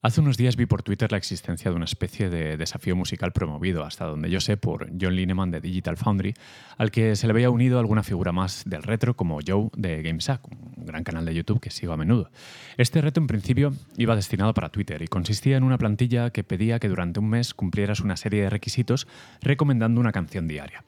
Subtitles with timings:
[0.00, 3.82] Hace unos días vi por Twitter la existencia de una especie de desafío musical promovido,
[3.82, 6.34] hasta donde yo sé, por John Lineman de Digital Foundry,
[6.76, 10.46] al que se le había unido alguna figura más del retro como Joe de GameSack,
[10.52, 12.30] un gran canal de YouTube que sigo a menudo.
[12.76, 16.78] Este reto en principio iba destinado para Twitter y consistía en una plantilla que pedía
[16.78, 19.08] que durante un mes cumplieras una serie de requisitos
[19.42, 20.84] recomendando una canción diaria.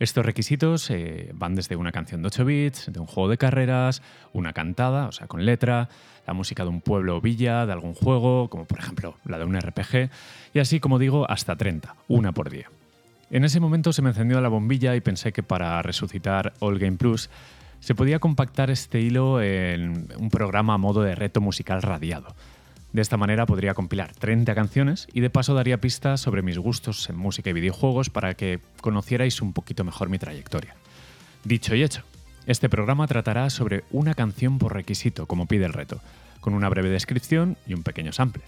[0.00, 4.00] Estos requisitos eh, van desde una canción de 8 bits, de un juego de carreras,
[4.32, 5.90] una cantada, o sea, con letra,
[6.26, 9.44] la música de un pueblo o villa, de algún juego, como por ejemplo la de
[9.44, 10.08] un RPG,
[10.54, 12.70] y así, como digo, hasta 30, una por día.
[13.30, 16.96] En ese momento se me encendió la bombilla y pensé que para resucitar All Game
[16.96, 17.28] Plus
[17.80, 22.34] se podía compactar este hilo en un programa a modo de reto musical radiado.
[22.92, 27.08] De esta manera podría compilar 30 canciones y de paso daría pistas sobre mis gustos
[27.08, 30.74] en música y videojuegos para que conocierais un poquito mejor mi trayectoria.
[31.44, 32.02] Dicho y hecho,
[32.46, 36.00] este programa tratará sobre una canción por requisito, como pide el reto,
[36.40, 38.42] con una breve descripción y un pequeño sample.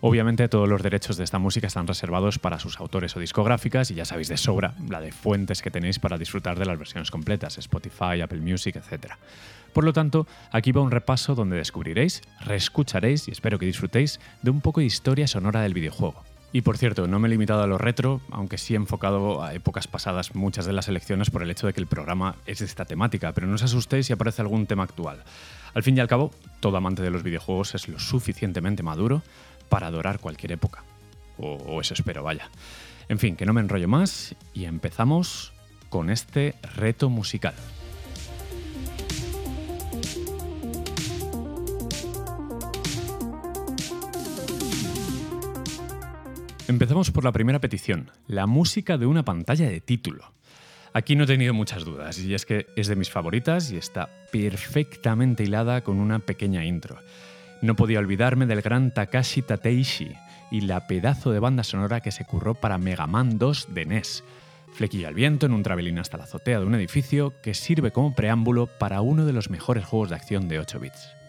[0.00, 3.94] Obviamente todos los derechos de esta música están reservados para sus autores o discográficas y
[3.94, 7.56] ya sabéis de sobra la de fuentes que tenéis para disfrutar de las versiones completas,
[7.58, 9.12] Spotify, Apple Music, etc.
[9.72, 14.50] Por lo tanto, aquí va un repaso donde descubriréis, reescucharéis y espero que disfrutéis de
[14.50, 16.22] un poco de historia sonora del videojuego.
[16.54, 19.54] Y por cierto, no me he limitado a lo retro, aunque sí he enfocado a
[19.54, 22.66] épocas pasadas muchas de las elecciones por el hecho de que el programa es de
[22.66, 25.24] esta temática, pero no os asustéis si aparece algún tema actual.
[25.72, 29.22] Al fin y al cabo, todo amante de los videojuegos es lo suficientemente maduro
[29.70, 30.84] para adorar cualquier época.
[31.38, 32.50] O, eso espero, vaya.
[33.08, 35.54] En fin, que no me enrollo más y empezamos
[35.88, 37.54] con este reto musical.
[46.72, 50.32] Empezamos por la primera petición, la música de una pantalla de título.
[50.94, 54.08] Aquí no he tenido muchas dudas, y es que es de mis favoritas y está
[54.32, 56.96] perfectamente hilada con una pequeña intro.
[57.60, 60.14] No podía olvidarme del gran Takashi Tateishi
[60.50, 64.24] y la pedazo de banda sonora que se curró para Mega Man 2 de NES.
[64.72, 68.14] Flequilla al viento en un travelín hasta la azotea de un edificio que sirve como
[68.14, 71.21] preámbulo para uno de los mejores juegos de acción de 8 bits.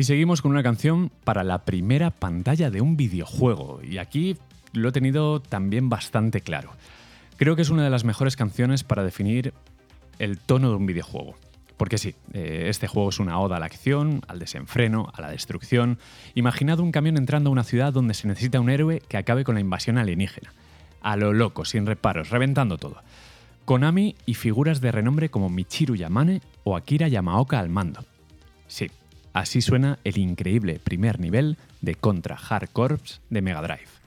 [0.00, 3.82] Y seguimos con una canción para la primera pantalla de un videojuego.
[3.82, 4.38] Y aquí
[4.72, 6.72] lo he tenido también bastante claro.
[7.36, 9.52] Creo que es una de las mejores canciones para definir
[10.18, 11.34] el tono de un videojuego.
[11.76, 15.30] Porque sí, eh, este juego es una oda a la acción, al desenfreno, a la
[15.32, 15.98] destrucción.
[16.34, 19.54] Imaginad un camión entrando a una ciudad donde se necesita un héroe que acabe con
[19.54, 20.54] la invasión alienígena.
[21.02, 23.02] A lo loco, sin reparos, reventando todo.
[23.66, 28.02] Konami y figuras de renombre como Michiru Yamane o Akira Yamaoka al mando.
[28.66, 28.90] Sí,
[29.32, 33.99] Así suena el increíble primer nivel de Contra Hard Corps de Mega Drive.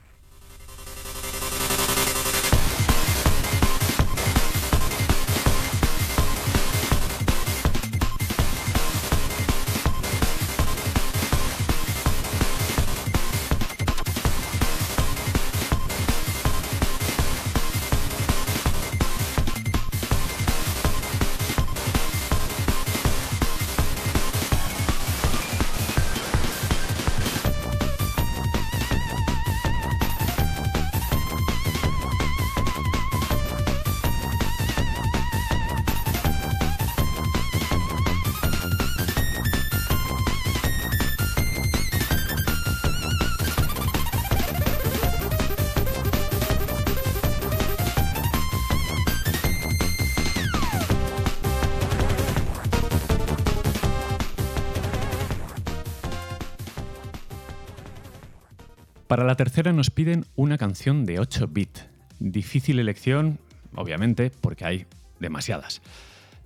[59.06, 61.86] Para la tercera nos piden una canción de 8 bits.
[62.20, 63.38] Difícil elección,
[63.74, 64.86] obviamente, porque hay
[65.20, 65.82] demasiadas.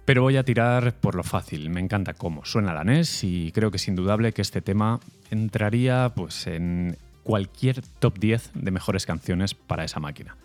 [0.05, 1.71] Pero voy a tirar por lo fácil.
[1.71, 5.01] Me encanta cómo suena la NES y creo que es indudable que este tema
[5.31, 10.37] entraría pues, en cualquier top 10 de mejores canciones para esa máquina.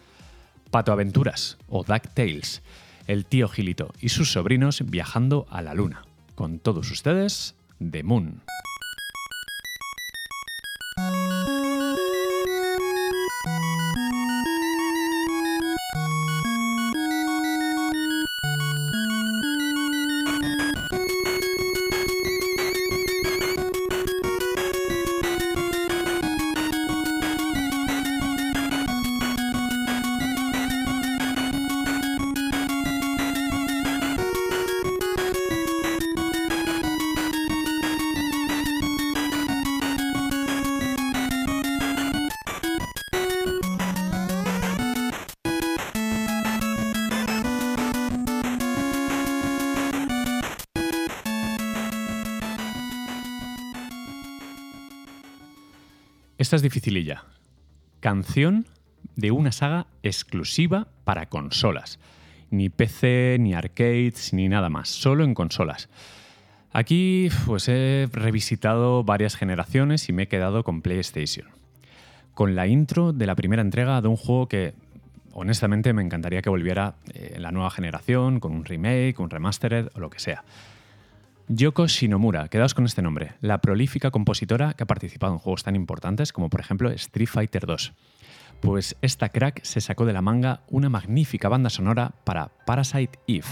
[0.70, 2.62] Pato Aventuras o Tales,
[3.08, 6.04] el tío Gilito y sus sobrinos viajando a la luna.
[6.36, 8.42] Con todos ustedes, The Moon.
[56.54, 57.24] Esta es dificililla.
[58.00, 58.68] Canción
[59.16, 61.98] de una saga exclusiva para consolas.
[62.52, 65.90] Ni PC, ni arcades, ni nada más, solo en consolas.
[66.72, 71.48] Aquí pues he revisitado varias generaciones y me he quedado con PlayStation.
[72.36, 74.76] Con la intro de la primera entrega de un juego que
[75.32, 80.00] honestamente me encantaría que volviera en la nueva generación, con un remake, un remastered o
[80.00, 80.44] lo que sea.
[81.50, 85.76] Yoko Shinomura, quedaos con este nombre, la prolífica compositora que ha participado en juegos tan
[85.76, 87.94] importantes como por ejemplo Street Fighter 2.
[88.62, 93.48] Pues esta crack se sacó de la manga una magnífica banda sonora para Parasite Eve.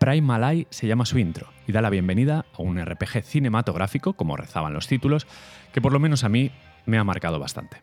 [0.00, 4.36] Primal Eye se llama su intro y da la bienvenida a un RPG cinematográfico, como
[4.36, 5.28] rezaban los títulos,
[5.72, 6.50] que por lo menos a mí
[6.86, 7.82] me ha marcado bastante.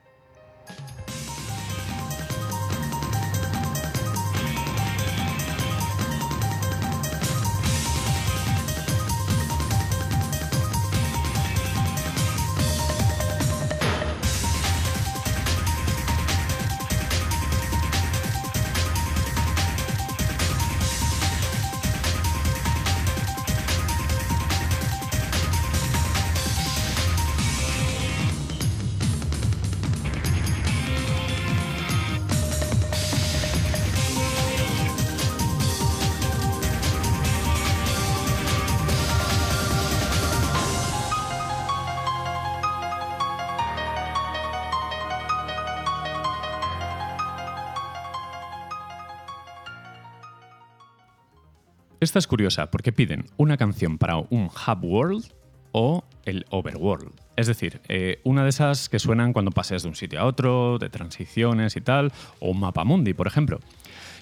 [52.03, 55.23] Esta es curiosa porque piden una canción para un Hub World
[55.71, 57.13] o el Overworld.
[57.37, 60.79] Es decir, eh, una de esas que suenan cuando pases de un sitio a otro,
[60.79, 62.11] de transiciones y tal,
[62.41, 63.61] o un mapa mundi, por ejemplo.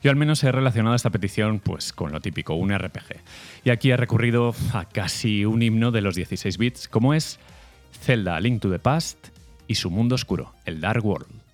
[0.04, 3.20] Yo al menos he relacionado esta petición pues, con lo típico, un RPG.
[3.64, 7.40] Y aquí he recurrido a casi un himno de los 16 bits, como es
[8.00, 9.30] Zelda Link to the Past
[9.68, 11.51] y su mundo oscuro, el Dark World.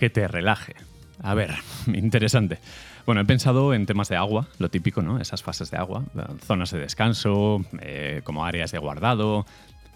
[0.00, 0.74] Que te relaje.
[1.22, 1.54] A ver,
[1.86, 2.58] interesante.
[3.04, 5.20] Bueno, he pensado en temas de agua, lo típico, ¿no?
[5.20, 6.04] Esas fases de agua,
[6.46, 9.44] zonas de descanso, eh, como áreas de guardado,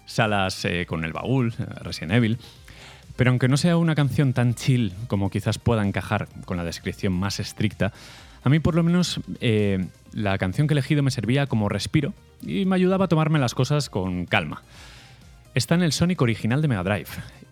[0.05, 2.37] salas eh, con el baúl, eh, Resident Evil.
[3.15, 7.13] Pero aunque no sea una canción tan chill como quizás pueda encajar con la descripción
[7.13, 7.91] más estricta,
[8.43, 9.21] a mí por lo menos
[10.11, 13.55] la canción que he elegido me servía como respiro y me ayudaba a tomarme las
[13.55, 14.61] cosas con calma.
[15.55, 17.07] Está en el Sonic original de Mega Drive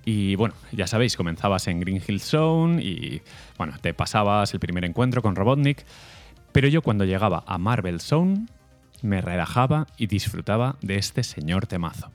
[0.05, 3.22] y bueno, ya sabéis, comenzabas en Green Hill Zone y
[3.57, 5.86] bueno, te pasabas el primer encuentro con Robotnik,
[6.51, 8.45] pero yo cuando llegaba a Marvel Zone
[9.01, 12.12] me relajaba y disfrutaba de este señor temazo.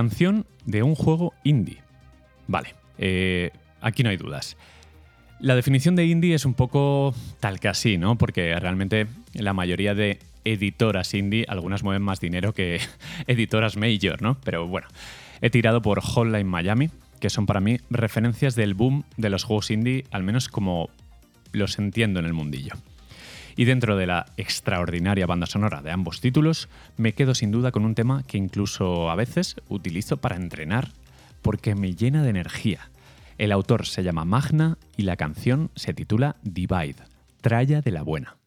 [0.00, 1.82] Canción de un juego indie.
[2.46, 3.50] Vale, eh,
[3.82, 4.56] aquí no hay dudas.
[5.40, 8.16] La definición de indie es un poco tal que así, ¿no?
[8.16, 12.80] Porque realmente la mayoría de editoras indie, algunas mueven más dinero que
[13.26, 14.38] editoras major, ¿no?
[14.42, 14.88] Pero bueno,
[15.42, 16.88] he tirado por Hotline Miami,
[17.20, 20.88] que son para mí referencias del boom de los juegos indie, al menos como
[21.52, 22.72] los entiendo en el mundillo.
[23.56, 27.84] Y dentro de la extraordinaria banda sonora de ambos títulos, me quedo sin duda con
[27.84, 30.88] un tema que incluso a veces utilizo para entrenar
[31.42, 32.90] porque me llena de energía.
[33.38, 36.96] El autor se llama Magna y la canción se titula Divide,
[37.40, 38.39] Tralla de la Buena.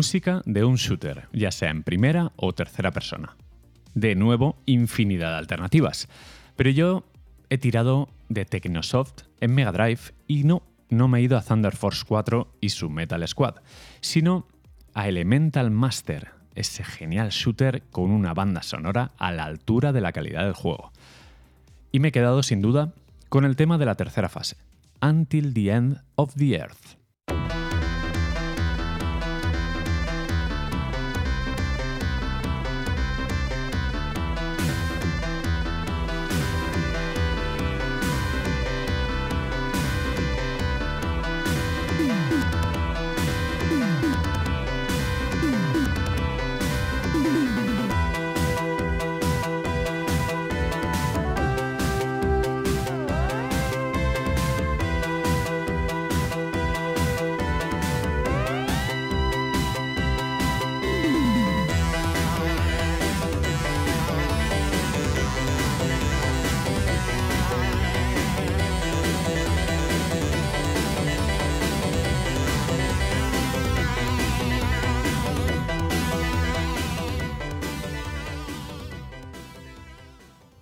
[0.00, 3.36] Música de un shooter, ya sea en primera o tercera persona.
[3.92, 6.08] De nuevo, infinidad de alternativas.
[6.56, 7.04] Pero yo
[7.50, 11.76] he tirado de Technosoft en Mega Drive y no, no me he ido a Thunder
[11.76, 13.56] Force 4 y su Metal Squad,
[14.00, 14.46] sino
[14.94, 20.12] a Elemental Master, ese genial shooter con una banda sonora a la altura de la
[20.12, 20.92] calidad del juego.
[21.92, 22.94] Y me he quedado sin duda
[23.28, 24.56] con el tema de la tercera fase,
[25.02, 26.99] Until the End of the Earth.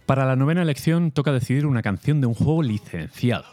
[0.09, 3.45] Para la novena elección toca decidir una canción de un juego licenciado.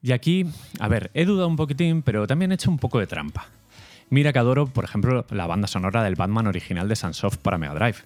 [0.00, 0.46] Y aquí,
[0.78, 3.48] a ver, he dudado un poquitín, pero también he hecho un poco de trampa.
[4.08, 7.74] Mira que adoro, por ejemplo, la banda sonora del Batman original de Sunsoft para Mega
[7.74, 7.96] Drive.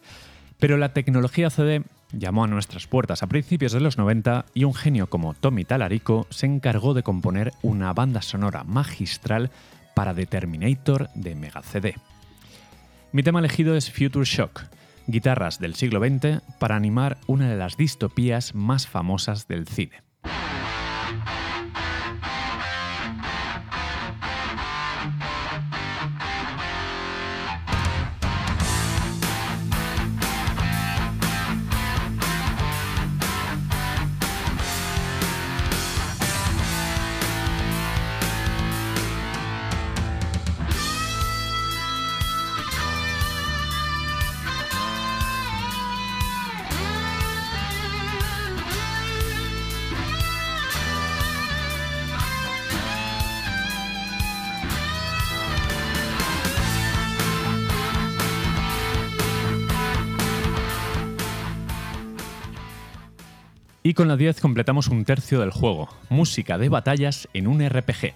[0.58, 4.72] Pero la tecnología CD llamó a nuestras puertas a principios de los 90 y un
[4.72, 9.50] genio como Tommy Talarico se encargó de componer una banda sonora magistral
[9.94, 11.96] para The Terminator de Mega CD.
[13.12, 14.62] Mi tema elegido es Future Shock,
[15.06, 20.02] guitarras del siglo XX para animar una de las distopías más famosas del cine.
[63.86, 68.14] Y con la 10 completamos un tercio del juego, música de batallas en un RPG.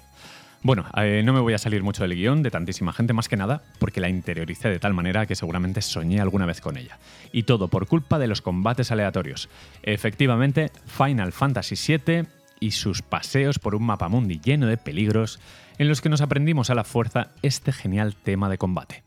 [0.62, 3.36] Bueno, eh, no me voy a salir mucho del guion de tantísima gente, más que
[3.36, 6.96] nada porque la interioricé de tal manera que seguramente soñé alguna vez con ella.
[7.32, 9.50] Y todo por culpa de los combates aleatorios.
[9.82, 12.24] Efectivamente, Final Fantasy VII
[12.60, 15.38] y sus paseos por un mapamundi lleno de peligros
[15.76, 19.04] en los que nos aprendimos a la fuerza este genial tema de combate.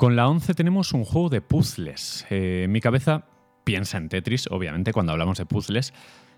[0.00, 2.26] Con la 11 tenemos un juego de puzzles.
[2.30, 3.26] Eh, mi cabeza
[3.64, 5.92] piensa en Tetris, obviamente, cuando hablamos de puzzles,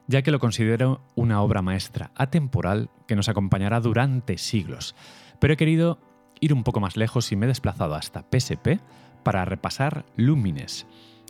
[0.08, 4.96] ya que lo considero una obra maestra atemporal que nos acompañará durante siglos.
[5.38, 6.00] Pero he querido
[6.40, 8.80] ir un poco más lejos y me he desplazado hasta PSP
[9.22, 10.84] para repasar Lumines.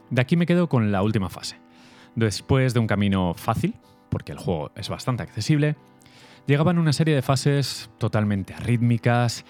[0.09, 1.59] De aquí me quedo con la última fase.
[2.15, 3.75] Después de un camino fácil,
[4.09, 5.77] porque el juego es bastante accesible,
[6.47, 9.45] llegaban una serie de fases totalmente arrítmicas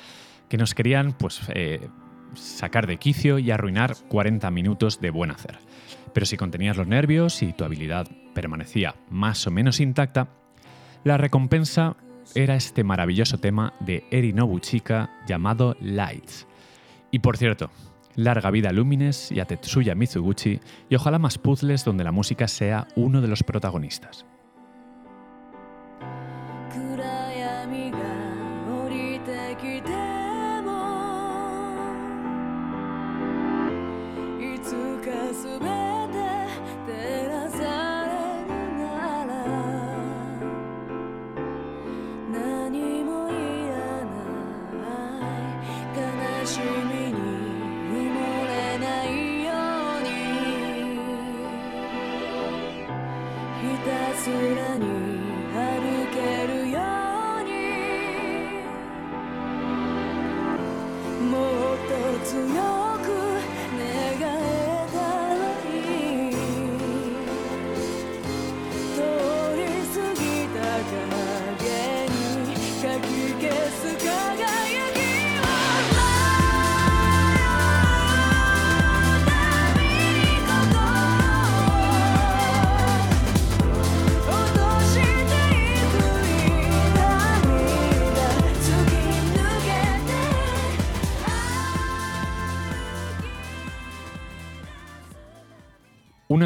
[0.49, 1.89] que nos querían pues, eh,
[2.35, 5.59] sacar de quicio y arruinar 40 minutos de buen hacer.
[6.13, 10.29] Pero si contenías los nervios y tu habilidad permanecía más o menos intacta,
[11.05, 11.97] la recompensa
[12.35, 16.47] era este maravilloso tema de Eri Nobuchika llamado Lights.
[17.11, 17.71] Y por cierto,
[18.15, 22.89] larga vida Lumines y a Tetsuya Mizuguchi y ojalá más puzzles donde la música sea
[22.97, 24.27] uno de los protagonistas.
[46.45, 47.42] Una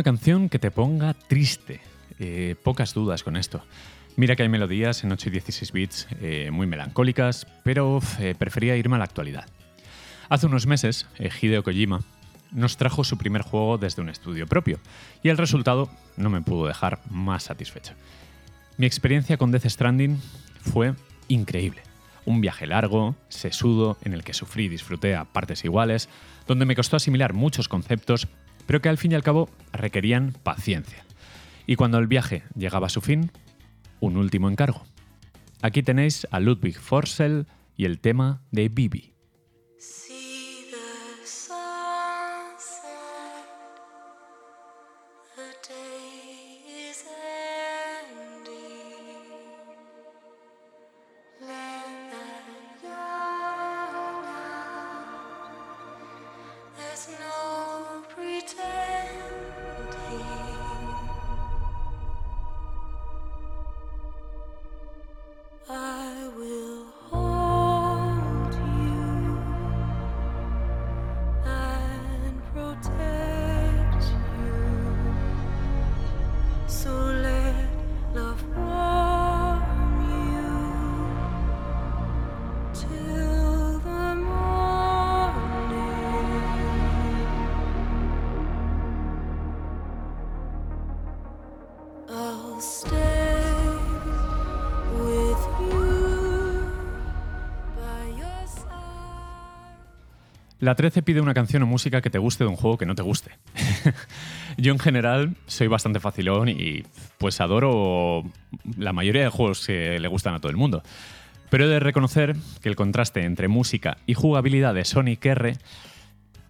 [0.06, 1.80] canción que te ponga triste.
[2.20, 3.64] Eh, pocas dudas con esto.
[4.14, 8.76] Mira que hay melodías en 8 y 16 bits eh, muy melancólicas, pero eh, prefería
[8.76, 9.46] irme a la actualidad.
[10.28, 12.02] Hace unos meses, Hideo Kojima
[12.52, 14.78] nos trajo su primer juego desde un estudio propio,
[15.24, 17.94] y el resultado no me pudo dejar más satisfecho.
[18.76, 20.20] Mi experiencia con Death Stranding
[20.60, 20.94] fue
[21.26, 21.82] increíble.
[22.26, 26.08] Un viaje largo, sesudo, en el que sufrí y disfruté a partes iguales,
[26.46, 28.28] donde me costó asimilar muchos conceptos
[28.66, 31.04] pero que al fin y al cabo requerían paciencia.
[31.66, 33.30] Y cuando el viaje llegaba a su fin,
[34.00, 34.84] un último encargo.
[35.62, 39.15] Aquí tenéis a Ludwig Forsell y el tema de Bibi.
[100.66, 102.96] La 13 pide una canción o música que te guste de un juego que no
[102.96, 103.30] te guste.
[104.56, 106.82] Yo en general soy bastante facilón y
[107.18, 108.24] pues adoro
[108.76, 110.82] la mayoría de juegos que le gustan a todo el mundo.
[111.50, 115.56] Pero he de reconocer que el contraste entre música y jugabilidad de Sonic R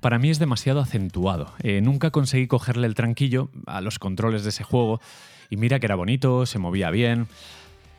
[0.00, 1.52] para mí es demasiado acentuado.
[1.62, 4.98] Eh, nunca conseguí cogerle el tranquillo a los controles de ese juego
[5.50, 7.26] y mira que era bonito, se movía bien.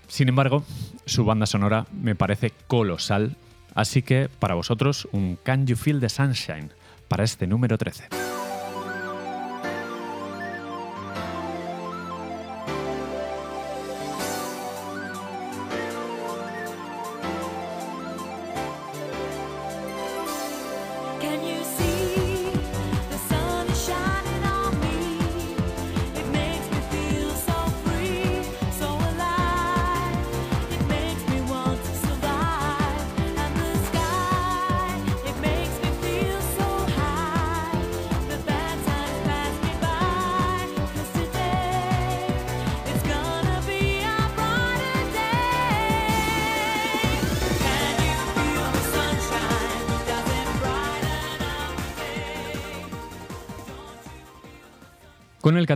[0.08, 0.64] Sin embargo,
[1.06, 3.38] su banda sonora me parece colosal,
[3.78, 6.72] así que para vosotros un Can You Feel the Sunshine
[7.08, 8.17] para este número 13.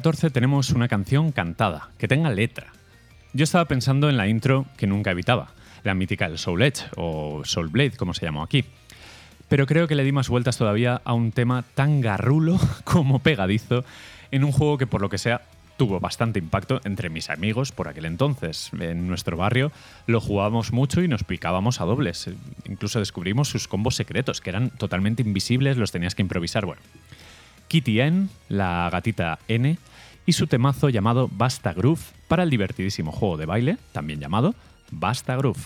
[0.02, 2.74] 14 tenemos una canción cantada, que tenga letra.
[3.34, 5.52] Yo estaba pensando en la intro que nunca evitaba,
[5.84, 8.66] la mítica del Soul Edge o Soul Blade, como se llamó aquí.
[9.48, 13.86] Pero creo que le di más vueltas todavía a un tema tan garrulo como pegadizo
[14.32, 15.42] en un juego que por lo que sea
[15.78, 18.72] tuvo bastante impacto entre mis amigos por aquel entonces.
[18.80, 19.72] En nuestro barrio
[20.08, 22.28] lo jugábamos mucho y nos picábamos a dobles.
[22.68, 26.66] Incluso descubrimos sus combos secretos, que eran totalmente invisibles, los tenías que improvisar.
[26.66, 26.82] Bueno,
[27.72, 29.78] Kitty N, la gatita N,
[30.26, 34.56] y su temazo llamado Basta Groove para el divertidísimo juego de baile, también llamado
[34.92, 35.62] Basta Groove.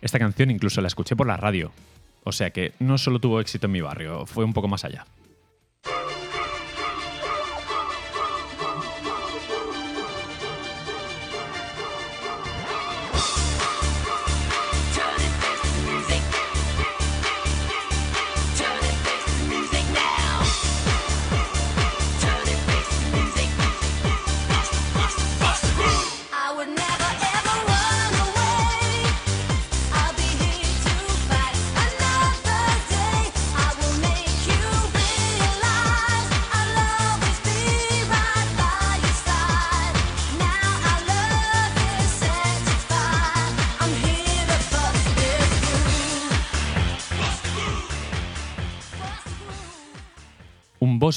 [0.00, 1.72] Esta canción incluso la escuché por la radio,
[2.22, 5.06] o sea que no solo tuvo éxito en mi barrio, fue un poco más allá.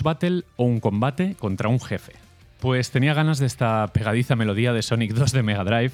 [0.04, 2.14] Battle o un combate contra un jefe.
[2.60, 5.94] Pues tenía ganas de esta pegadiza melodía de Sonic 2 de Mega Drive,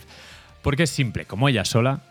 [0.62, 2.02] porque es simple como ella sola,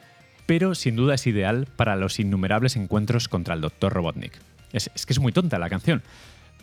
[0.46, 3.92] pero sin duda es ideal para los innumerables encuentros contra el Dr.
[3.92, 4.32] Robotnik.
[4.72, 6.02] Es, que es muy tonta la canción,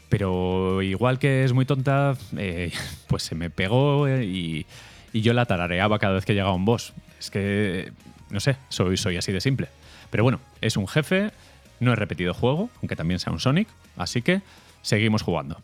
[0.09, 2.71] pero igual que es muy tonta, eh,
[3.07, 4.65] pues se me pegó eh, y,
[5.13, 6.93] yo la tarareaba cada vez que llegaba un boss.
[7.17, 7.93] Es que,
[8.29, 9.69] no sé, soy, soy así de simple.
[10.09, 11.31] Pero bueno, es un jefe,
[11.79, 14.41] no he repetido juego, aunque también sea un Sonic, así que
[14.85, 15.57] seguimos jugando.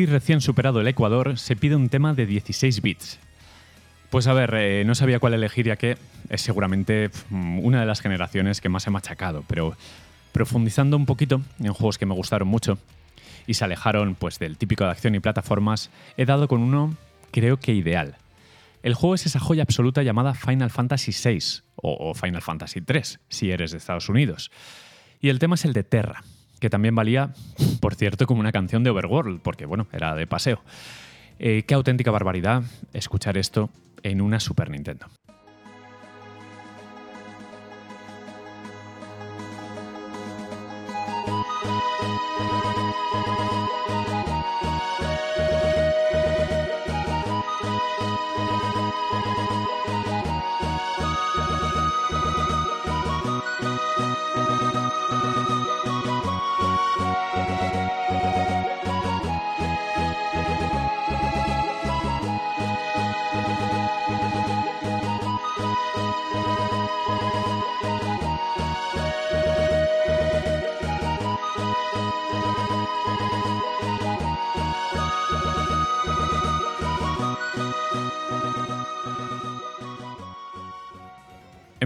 [0.00, 3.18] Y recién superado el Ecuador, se pide un tema de 16 bits.
[4.08, 5.96] Pues a ver, eh, no sabía cuál elegir ya que
[6.28, 9.76] es seguramente una de las generaciones que más he machacado, pero
[10.32, 12.78] profundizando un poquito en juegos que me gustaron mucho
[13.46, 16.96] y se alejaron pues, del típico de acción y plataformas, he dado con uno
[17.30, 18.16] creo que ideal.
[18.82, 23.50] El juego es esa joya absoluta llamada Final Fantasy VI o Final Fantasy III, si
[23.50, 24.50] eres de Estados Unidos.
[25.20, 26.24] Y el tema es el de Terra,
[26.60, 27.32] que también valía,
[27.80, 30.60] por cierto, como una canción de Overworld, porque bueno, era de paseo.
[31.38, 33.70] Eh, qué auténtica barbaridad escuchar esto
[34.02, 35.06] en una Super Nintendo.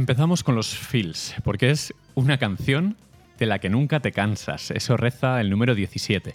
[0.05, 2.99] Empezamos con los feels, porque es una canción
[3.39, 4.71] de la que nunca te cansas.
[4.71, 6.35] Eso reza el número 17.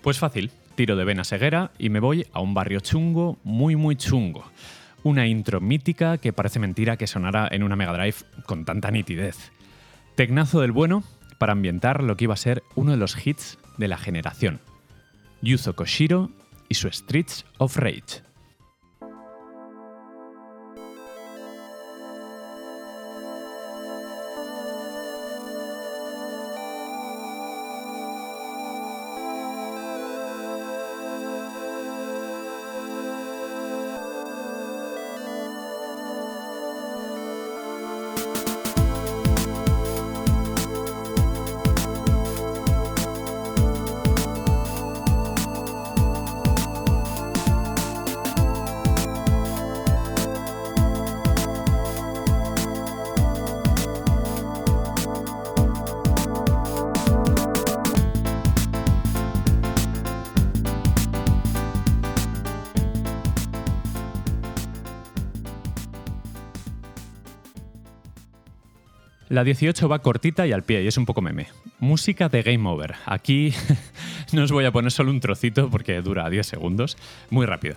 [0.00, 3.96] Pues fácil, tiro de vena ceguera y me voy a un barrio chungo, muy muy
[3.96, 4.50] chungo.
[5.02, 9.52] Una intro mítica que parece mentira que sonara en una Mega Drive con tanta nitidez.
[10.14, 11.04] Tecnazo del bueno
[11.36, 14.58] para ambientar lo que iba a ser uno de los hits de la generación.
[15.42, 16.30] Yuzo Koshiro
[16.70, 18.22] y su Streets of Rage.
[69.32, 71.46] La 18 va cortita y al pie, y es un poco meme.
[71.78, 72.96] Música de Game Over.
[73.06, 73.54] Aquí
[74.34, 76.98] no os voy a poner solo un trocito porque dura 10 segundos.
[77.30, 77.76] Muy rápido.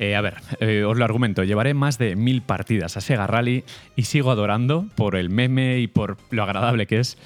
[0.00, 1.44] Eh, a ver, eh, os lo argumento.
[1.44, 3.62] Llevaré más de mil partidas a Sega Rally
[3.94, 7.18] y sigo adorando por el meme y por lo agradable que es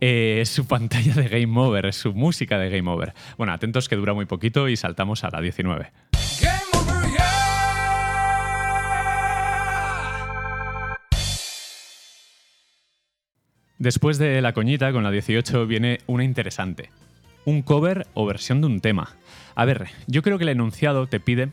[0.00, 3.12] eh, su pantalla de Game Over, su música de Game Over.
[3.36, 5.90] Bueno, atentos que dura muy poquito y saltamos a la 19.
[13.80, 16.90] Después de la coñita con la 18 viene una interesante.
[17.46, 19.16] Un cover o versión de un tema.
[19.54, 21.48] A ver, yo creo que el enunciado te pide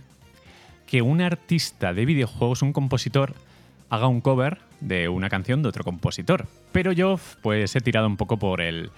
[0.87, 3.33] que un artista de videojuegos, un compositor,
[3.89, 6.47] haga un cover de una canción de otro compositor.
[6.73, 8.91] Pero yo, pues, he tirado un poco por el,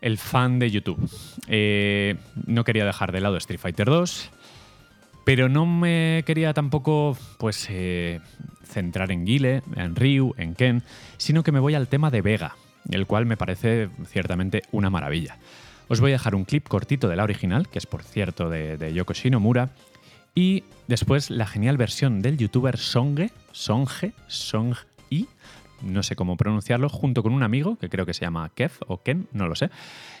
[0.00, 0.98] el fan de YouTube.
[1.46, 4.30] Eh, no quería dejar de lado Street Fighter 2,
[5.24, 8.20] pero no me quería tampoco, pues, eh,
[8.64, 10.82] centrar en Guile, en Ryu, en Ken,
[11.16, 12.56] sino que me voy al tema de Vega,
[12.90, 15.38] el cual me parece ciertamente una maravilla.
[15.88, 18.76] Os voy a dejar un clip cortito de la original, que es por cierto de,
[18.76, 19.70] de Yoko Shinomura,
[20.34, 24.74] y después la genial versión del youtuber Songe, Songe, Song
[25.10, 25.28] I,
[25.82, 29.02] no sé cómo pronunciarlo, junto con un amigo que creo que se llama Kev o
[29.02, 29.70] Ken, no lo sé,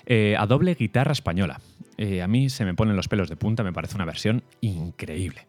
[0.06, 1.60] eh, a doble guitarra española.
[1.96, 5.46] Eh, a mí se me ponen los pelos de punta, me parece una versión increíble.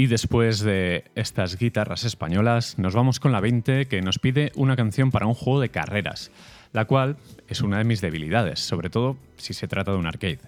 [0.00, 4.74] Y después de estas guitarras españolas, nos vamos con la 20 que nos pide una
[4.74, 6.30] canción para un juego de carreras,
[6.72, 10.38] la cual es una de mis debilidades, sobre todo si se trata de un arcade.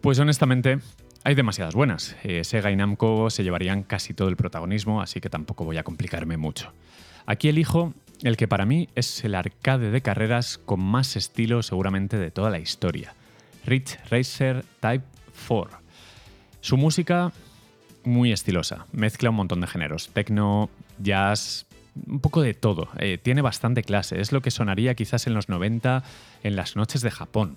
[0.00, 0.78] Pues honestamente,
[1.24, 2.14] hay demasiadas buenas.
[2.22, 5.82] Eh, Sega y Namco se llevarían casi todo el protagonismo, así que tampoco voy a
[5.82, 6.72] complicarme mucho.
[7.26, 12.16] Aquí elijo el que para mí es el arcade de carreras con más estilo seguramente
[12.16, 13.12] de toda la historia,
[13.66, 15.04] Rich Racer Type
[15.48, 15.78] 4.
[16.60, 17.32] Su música
[18.08, 18.86] muy estilosa.
[18.92, 20.10] Mezcla un montón de géneros.
[20.12, 21.66] Tecno, jazz,
[22.06, 22.88] un poco de todo.
[22.98, 24.20] Eh, tiene bastante clase.
[24.20, 26.02] Es lo que sonaría quizás en los 90
[26.42, 27.56] en las noches de Japón.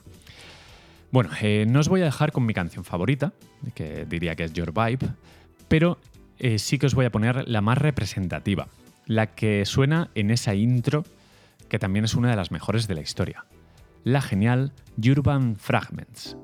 [1.11, 3.33] Bueno, eh, no os voy a dejar con mi canción favorita,
[3.75, 5.09] que diría que es Your Vibe,
[5.67, 5.99] pero
[6.39, 8.67] eh, sí que os voy a poner la más representativa,
[9.07, 11.03] la que suena en esa intro,
[11.67, 13.45] que también es una de las mejores de la historia.
[14.03, 16.37] La genial Urban Fragments.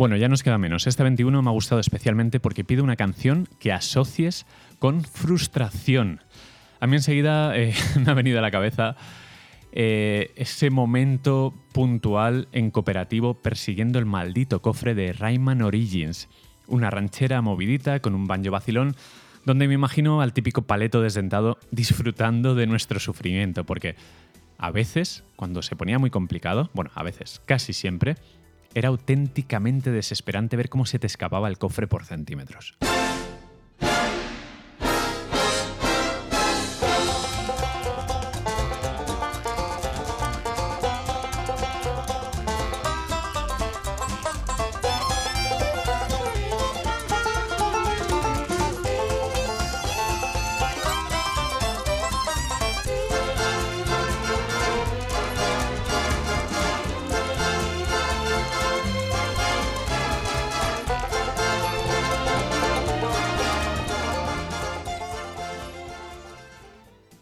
[0.00, 0.86] Bueno, ya nos queda menos.
[0.86, 4.46] Este 21 me ha gustado especialmente porque pide una canción que asocies
[4.78, 6.22] con frustración.
[6.80, 8.96] A mí enseguida eh, me ha venido a la cabeza
[9.72, 16.30] eh, ese momento puntual en cooperativo persiguiendo el maldito cofre de Rayman Origins,
[16.66, 18.96] una ranchera movidita con un banjo vacilón,
[19.44, 23.96] donde me imagino al típico paleto desdentado disfrutando de nuestro sufrimiento, porque
[24.56, 28.16] a veces, cuando se ponía muy complicado, bueno, a veces, casi siempre,
[28.74, 32.76] era auténticamente desesperante ver cómo se te escapaba el cofre por centímetros.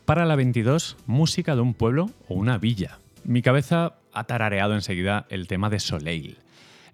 [0.09, 2.99] Para la 22, música de un pueblo o una villa.
[3.25, 6.39] Mi cabeza ha tarareado enseguida el tema de Soleil,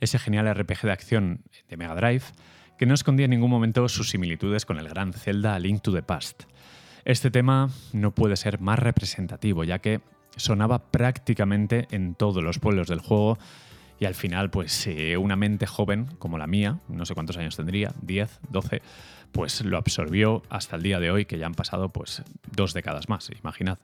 [0.00, 2.24] ese genial RPG de acción de Mega Drive
[2.76, 6.02] que no escondía en ningún momento sus similitudes con el gran Zelda Link to the
[6.02, 6.42] Past.
[7.04, 10.00] Este tema no puede ser más representativo, ya que
[10.34, 13.38] sonaba prácticamente en todos los pueblos del juego
[14.00, 17.94] y al final, pues una mente joven como la mía, no sé cuántos años tendría,
[18.02, 18.82] 10, 12,
[19.34, 23.08] pues lo absorbió hasta el día de hoy, que ya han pasado pues dos décadas
[23.08, 23.78] más, imaginad.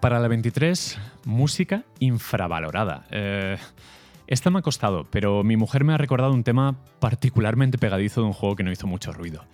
[0.00, 3.04] Para la 23, música infravalorada.
[3.10, 3.56] Eh,
[4.28, 8.28] esta me ha costado, pero mi mujer me ha recordado un tema particularmente pegadizo de
[8.28, 9.44] un juego que no hizo mucho ruido.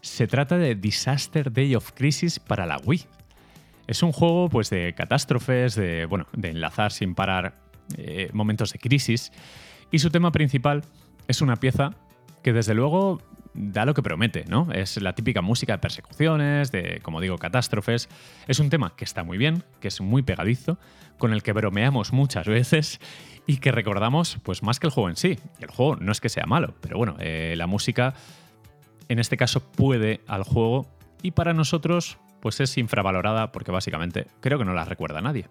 [0.00, 3.04] Se trata de Disaster Day of Crisis para la Wii.
[3.86, 7.54] Es un juego pues, de catástrofes, de, bueno, de enlazar sin parar
[7.96, 9.30] eh, momentos de crisis,
[9.92, 10.82] y su tema principal
[11.28, 11.90] es una pieza
[12.42, 13.22] que desde luego
[13.54, 14.68] da lo que promete, ¿no?
[14.72, 18.08] Es la típica música de persecuciones, de, como digo, catástrofes.
[18.46, 20.78] Es un tema que está muy bien, que es muy pegadizo,
[21.18, 23.00] con el que bromeamos muchas veces
[23.46, 25.38] y que recordamos, pues más que el juego en sí.
[25.60, 28.14] El juego no es que sea malo, pero bueno, eh, la música
[29.08, 30.86] en este caso puede al juego
[31.22, 35.48] y para nosotros pues es infravalorada porque básicamente creo que no la recuerda nadie.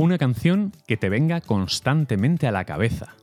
[0.00, 3.16] Una canción que te venga constantemente a la cabeza.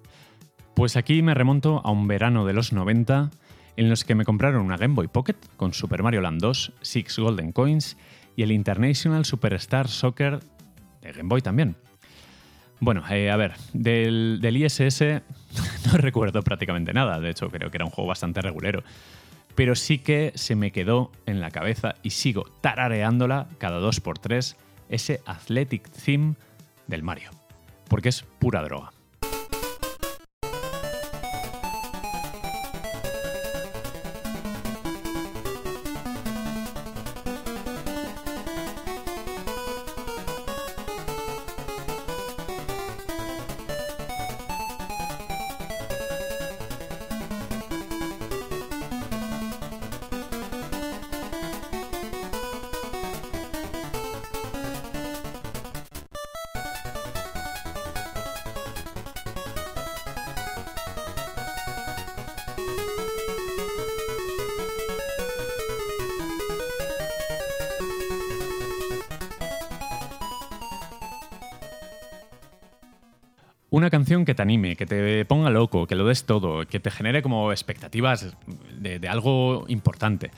[0.75, 3.32] Pues aquí me remonto a un verano de los 90
[3.78, 7.17] en los que me compraron una Game Boy Pocket con Super Mario Land 2, Six
[7.17, 7.97] Golden Coins
[8.36, 10.39] y el International Superstar Soccer
[11.01, 11.75] de Game Boy también.
[12.80, 15.01] Bueno, eh, a ver, del, del ISS
[15.91, 18.84] no recuerdo prácticamente nada, de hecho creo que era un juego bastante regulero,
[19.55, 24.55] pero sí que se me quedó en la cabeza y sigo tarareándola cada 2x3
[24.89, 26.36] ese Athletic Theme
[26.88, 27.31] del Mario,
[27.88, 28.91] porque es pura droga.
[74.28, 77.49] Que te anime, que te ponga loco, que lo des todo, que te genere como
[77.53, 78.36] expectativas
[78.78, 80.32] de, algo importante.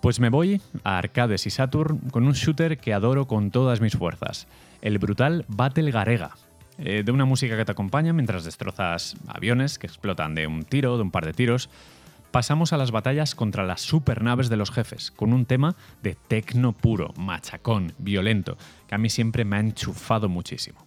[0.00, 3.96] Pues me voy a Arcades y Saturn con un shooter que adoro con todas mis
[3.96, 4.48] fuerzas,
[4.80, 6.30] el brutal Battle Garega,
[6.78, 10.96] eh, de una música que te acompaña mientras destrozas aviones que explotan de un tiro,
[10.96, 11.68] de un par de tiros.
[12.30, 16.72] Pasamos a las batallas contra las supernaves de los jefes, con un tema de tecno
[16.72, 18.56] puro, machacón, violento,
[18.86, 20.86] que a mí siempre me ha enchufado muchísimo.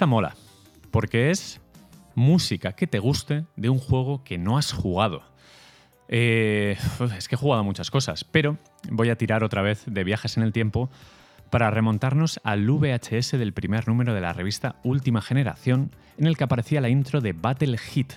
[0.00, 0.34] Esta mola,
[0.90, 1.60] porque es
[2.14, 5.22] música que te guste de un juego que no has jugado.
[6.08, 6.78] Eh,
[7.18, 8.56] es que he jugado muchas cosas, pero
[8.90, 10.88] voy a tirar otra vez de viajes en el tiempo
[11.50, 16.44] para remontarnos al VHS del primer número de la revista Última Generación, en el que
[16.44, 18.14] aparecía la intro de Battle Hit,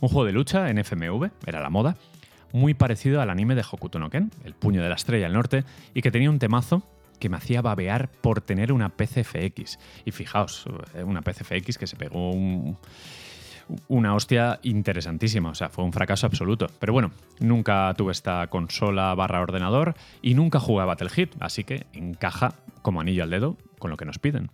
[0.00, 1.96] un juego de lucha en FMV, era la moda,
[2.52, 5.62] muy parecido al anime de Hokuto no Ken, El puño de la estrella del norte,
[5.94, 6.82] y que tenía un temazo
[7.20, 9.78] que me hacía babear por tener una PCFX.
[10.04, 10.64] Y fijaos,
[10.94, 12.32] eh, una PCFX que se pegó
[13.86, 16.66] una hostia interesantísima, o sea, fue un fracaso absoluto.
[16.80, 21.62] Pero bueno, nunca tuve esta consola barra ordenador y nunca jugué a Battle Hit, así
[21.62, 24.50] que encaja como anillo al dedo con lo que nos piden.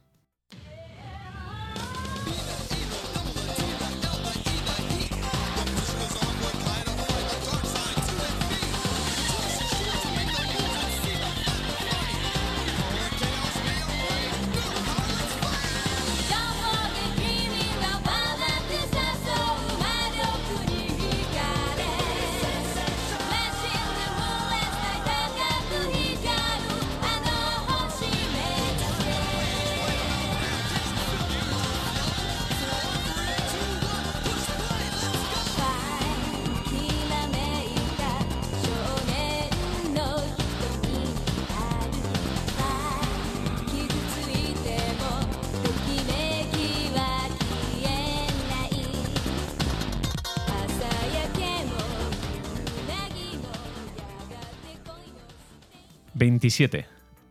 [56.59, 56.87] 27.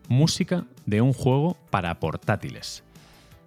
[0.08, 2.84] Música de un juego para portátiles.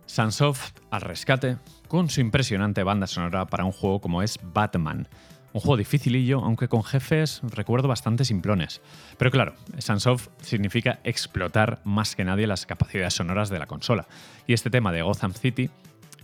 [0.06, 1.56] Sunsoft al rescate
[1.86, 5.06] con su impresionante banda sonora para un juego como es Batman.
[5.52, 8.80] Un juego dificilillo, aunque con jefes recuerdo bastante simplones.
[9.18, 14.08] Pero claro, Sunsoft significa explotar más que nadie las capacidades sonoras de la consola.
[14.48, 15.70] Y este tema de Gotham City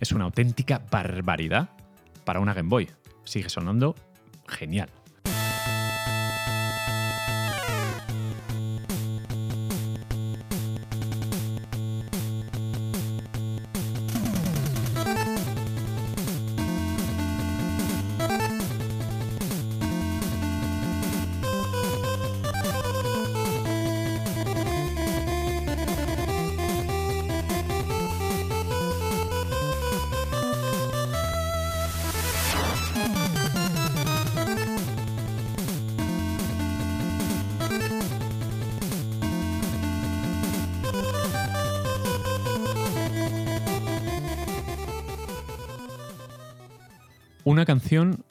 [0.01, 1.69] es una auténtica barbaridad
[2.25, 2.91] para una Game Boy.
[3.23, 3.95] Sigue sonando
[4.49, 4.91] genial.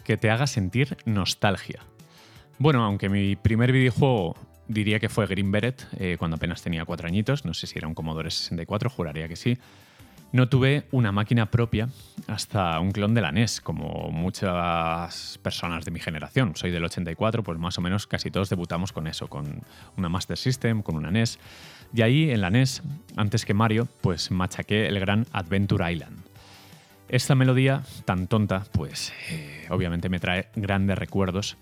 [0.04, 1.82] Que te haga sentir nostalgia.
[2.60, 4.36] Bueno, aunque mi primer videojuego
[4.68, 7.88] diría que fue Green Beret, eh, cuando apenas tenía cuatro añitos, no sé si era
[7.88, 9.58] un Commodore 64, juraría que sí.
[10.32, 11.90] No tuve una máquina propia
[12.26, 16.56] hasta un clon de la NES, como muchas personas de mi generación.
[16.56, 19.62] Soy del 84, pues más o menos casi todos debutamos con eso, con
[19.96, 21.38] una Master System, con una NES.
[21.94, 22.82] Y ahí en la NES,
[23.16, 26.33] antes que Mario, pues machaqué el gran Adventure Island.
[27.14, 31.58] Esta melodía tan tonta, pues eh, obviamente me trae grandes recuerdos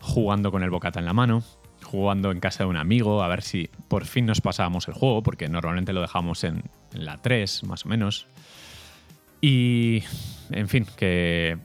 [0.00, 1.42] jugando con el bocata en la mano,
[1.84, 5.22] jugando en casa de un amigo, a ver si por fin nos pasábamos el juego,
[5.22, 8.26] porque normalmente lo dejamos en, la 3, más o menos.
[9.42, 10.02] Y,
[10.50, 11.58] en fin, que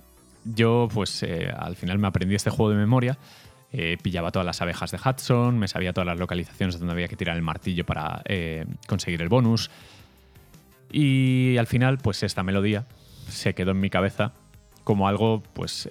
[0.43, 3.17] yo pues eh, al final me aprendí este juego de memoria,
[3.71, 7.15] eh, pillaba todas las abejas de Hudson, me sabía todas las localizaciones donde había que
[7.15, 8.23] tirar el martillo para
[8.89, 9.71] conseguir el bonus.
[10.91, 12.85] Y al final, pues esta melodía
[13.29, 14.33] se quedó en mi cabeza
[14.83, 15.89] como algo, pues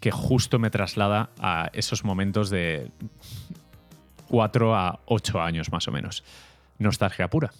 [0.00, 2.90] que justo me traslada a esos momentos de
[4.28, 6.24] 4 a 8 años más o menos.
[6.78, 7.52] Nostalgia pura.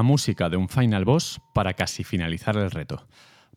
[0.00, 3.06] La música de un Final Boss para casi finalizar el reto.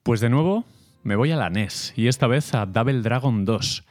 [0.04, 0.66] Pues de nuevo
[1.02, 3.86] me voy a la NES y esta vez a Double Dragon 2.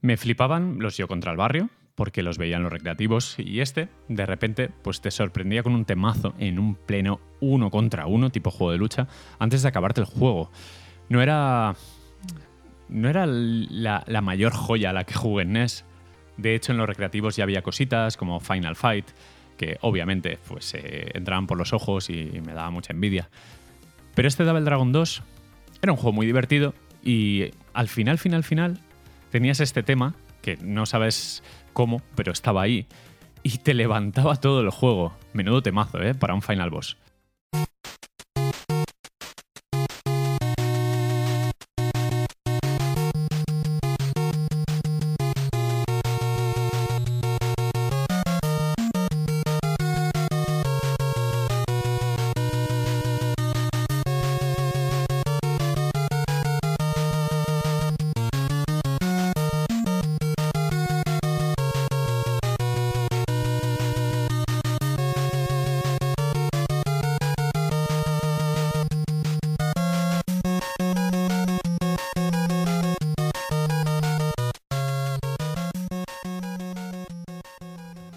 [0.00, 4.24] Me flipaban los Yo contra el barrio porque los veían los recreativos y este de
[4.24, 8.70] repente pues te sorprendía con un temazo en un pleno uno contra uno tipo juego
[8.70, 9.08] de lucha
[9.40, 10.52] antes de acabarte el juego.
[11.08, 11.74] No era
[12.88, 15.84] no era la, mayor joya a la que jugué en NES.
[16.36, 19.06] De hecho en los recreativos ya había cositas como Final Fight
[19.60, 23.28] que obviamente pues, entraban por los ojos y me daba mucha envidia.
[24.14, 25.22] Pero este Double Dragon 2
[25.82, 26.72] era un juego muy divertido
[27.04, 28.80] y al final, final, final,
[29.30, 31.42] tenías este tema que no sabes
[31.74, 32.86] cómo, pero estaba ahí
[33.42, 35.12] y te levantaba todo el juego.
[35.34, 36.14] Menudo temazo, ¿eh?
[36.14, 36.96] Para un final boss.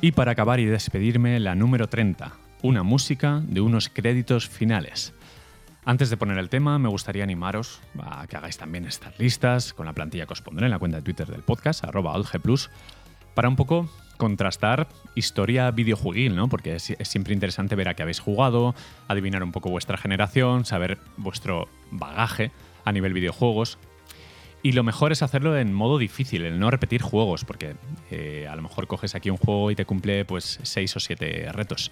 [0.04, 5.14] Y para acabar y despedirme, la número 30, una música de unos créditos finales.
[5.86, 9.86] Antes de poner el tema, me gustaría animaros a que hagáis también estas listas con
[9.86, 12.22] la plantilla que os pondré en la cuenta de Twitter del podcast, arroba
[13.34, 16.50] para un poco contrastar historia videojueguil, ¿no?
[16.50, 18.76] Porque es, es, siempre interesante ver a qué habéis jugado,
[19.08, 22.52] adivinar un poco vuestra generación, saber vuestro bagaje
[22.84, 23.80] a nivel videojuegos,
[24.64, 27.76] y lo mejor es hacerlo en modo difícil, el no repetir juegos, porque
[28.10, 31.52] eh, a lo mejor coges aquí un juego y te cumple pues seis o siete
[31.52, 31.92] retos.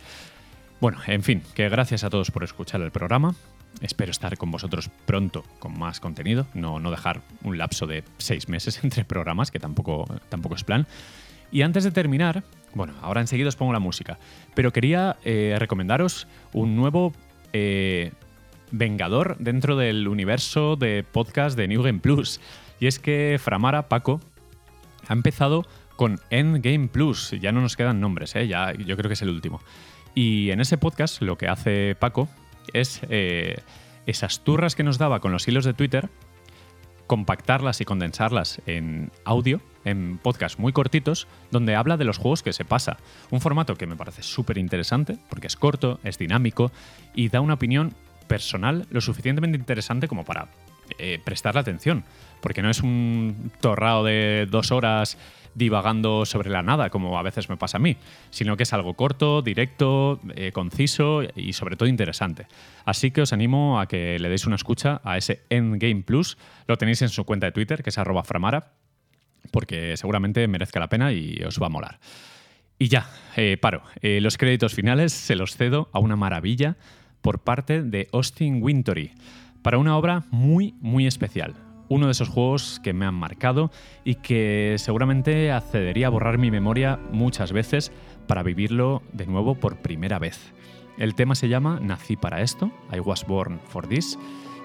[0.80, 3.36] Bueno, en fin, que gracias a todos por escuchar el programa.
[3.82, 8.48] Espero estar con vosotros pronto con más contenido, no, no dejar un lapso de seis
[8.48, 10.88] meses entre programas, que tampoco, tampoco es plan.
[11.52, 12.44] Y antes de terminar,
[12.74, 14.18] bueno, ahora enseguida os pongo la música,
[14.56, 17.12] pero quería eh, recomendaros un nuevo
[17.52, 18.14] eh,
[18.72, 22.40] vengador dentro del universo de podcast de New Game Plus.
[22.80, 24.20] Y es que Framara, Paco,
[25.08, 25.66] ha empezado
[25.96, 27.32] con Endgame Plus.
[27.40, 28.48] Ya no nos quedan nombres, ¿eh?
[28.48, 29.62] ya, yo creo que es el último.
[30.16, 32.28] Y en ese podcast lo que hace Paco
[32.74, 33.58] es eh,
[34.06, 36.10] esas turras que nos daba con los hilos de Twitter,
[37.08, 42.54] compactarlas y condensarlas en audio, en podcasts muy cortitos, donde habla de los juegos que
[42.54, 42.98] se pasa.
[43.30, 46.72] Un formato que me parece súper interesante, porque es corto, es dinámico
[47.14, 47.94] y da una opinión
[48.32, 50.48] personal lo suficientemente interesante como para
[50.98, 52.06] eh, prestarle atención,
[52.40, 55.18] porque no es un torrao de dos horas
[55.54, 57.98] divagando sobre la nada, como a veces me pasa a mí,
[58.30, 62.48] sino que es algo corto, directo, eh, conciso y sobre todo interesante.
[62.86, 66.38] Así que os animo a que le deis una escucha a ese Endgame Plus.
[66.68, 68.72] Lo tenéis en su cuenta de Twitter, que es arroba framara,
[69.52, 72.00] porque seguramente merezca la pena y os va a molar.
[72.80, 73.84] Y ya, eh, paro.
[74.02, 76.78] los créditos finales se los cedo a una maravilla
[77.22, 79.12] por parte de Austin Wintory,
[79.62, 81.54] para una obra muy, muy especial.
[81.90, 83.70] Uno de esos juegos que me han marcado
[84.06, 87.92] y que seguramente accedería a borrar mi memoria muchas veces
[88.28, 90.54] para vivirlo de nuevo por primera vez.
[90.98, 94.18] El tema se llama Nací para esto, I was born for this,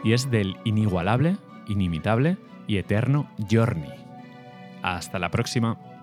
[0.05, 1.37] y es del inigualable,
[1.67, 2.37] inimitable
[2.67, 3.91] y eterno Journey.
[4.83, 5.96] Hasta la próxima.